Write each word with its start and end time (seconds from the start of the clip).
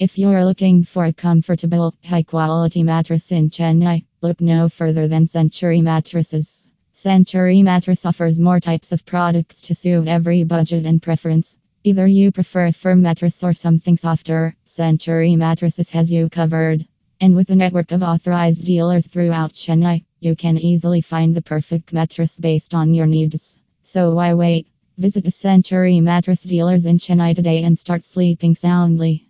If 0.00 0.16
you're 0.16 0.44
looking 0.44 0.84
for 0.84 1.06
a 1.06 1.12
comfortable, 1.12 1.92
high 2.04 2.22
quality 2.22 2.84
mattress 2.84 3.32
in 3.32 3.50
Chennai, 3.50 4.04
look 4.22 4.40
no 4.40 4.68
further 4.68 5.08
than 5.08 5.26
Century 5.26 5.80
Mattresses. 5.80 6.70
Century 6.92 7.64
Mattress 7.64 8.06
offers 8.06 8.38
more 8.38 8.60
types 8.60 8.92
of 8.92 9.04
products 9.04 9.60
to 9.62 9.74
suit 9.74 10.06
every 10.06 10.44
budget 10.44 10.86
and 10.86 11.02
preference. 11.02 11.56
Either 11.82 12.06
you 12.06 12.30
prefer 12.30 12.66
a 12.66 12.72
firm 12.72 13.02
mattress 13.02 13.42
or 13.42 13.52
something 13.52 13.96
softer, 13.96 14.54
Century 14.64 15.34
Mattresses 15.34 15.90
has 15.90 16.12
you 16.12 16.28
covered. 16.28 16.86
And 17.20 17.34
with 17.34 17.50
a 17.50 17.56
network 17.56 17.90
of 17.90 18.04
authorized 18.04 18.64
dealers 18.64 19.08
throughout 19.08 19.54
Chennai, 19.54 20.04
you 20.20 20.36
can 20.36 20.58
easily 20.58 21.00
find 21.00 21.34
the 21.34 21.42
perfect 21.42 21.92
mattress 21.92 22.38
based 22.38 22.72
on 22.72 22.94
your 22.94 23.06
needs. 23.06 23.58
So 23.82 24.14
why 24.14 24.34
wait? 24.34 24.68
Visit 24.96 25.26
a 25.26 25.32
Century 25.32 25.98
Mattress 25.98 26.44
dealers 26.44 26.86
in 26.86 26.98
Chennai 26.98 27.34
today 27.34 27.64
and 27.64 27.76
start 27.76 28.04
sleeping 28.04 28.54
soundly. 28.54 29.27